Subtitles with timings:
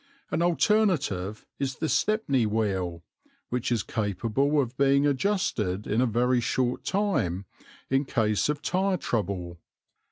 [0.31, 3.03] An alternative is the Stepney wheel,
[3.49, 7.45] which is capable of being adjusted in a very short time
[7.87, 9.59] in case of tire trouble.